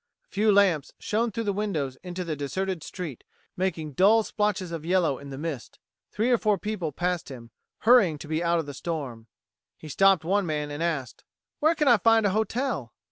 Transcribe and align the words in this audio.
A 0.25 0.27
few 0.33 0.51
lamps 0.51 0.93
shone 0.97 1.29
through 1.31 1.43
the 1.43 1.53
windows 1.53 1.95
into 2.01 2.23
the 2.23 2.35
deserted 2.35 2.81
street, 2.81 3.23
making 3.55 3.91
dull 3.91 4.23
splotches 4.23 4.71
of 4.71 4.83
yellow 4.83 5.19
in 5.19 5.29
the 5.29 5.37
mist. 5.37 5.77
Three 6.11 6.31
or 6.31 6.39
four 6.39 6.57
people 6.57 6.91
passed 6.91 7.29
him, 7.29 7.51
hurrying 7.81 8.17
to 8.17 8.27
be 8.27 8.43
out 8.43 8.57
of 8.57 8.65
the 8.65 8.73
storm. 8.73 9.27
He 9.77 9.89
stopped 9.89 10.25
one 10.25 10.47
man 10.47 10.71
and 10.71 10.81
asked: 10.81 11.23
"Where 11.59 11.75
can 11.75 11.87
I 11.87 11.97
find 11.97 12.25
a 12.25 12.31
hotel?" 12.31 12.93